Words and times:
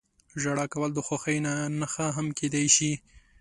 •ژړا 0.41 0.65
کول 0.73 0.89
د 0.93 0.99
خوښۍ 1.07 1.37
نښه 1.79 2.07
هم 2.17 2.27
کېدای 2.39 2.67
شي. 2.75 2.91